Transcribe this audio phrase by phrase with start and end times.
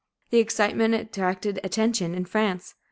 [0.31, 2.73] The excitement attracted attention in France.